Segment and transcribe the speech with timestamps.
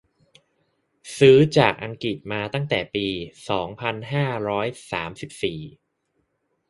[1.17, 3.07] ซื้อจากอังกฤษมาตั้งแต่ปี
[3.49, 5.59] สองพันห้าร้อยสามสิบสี่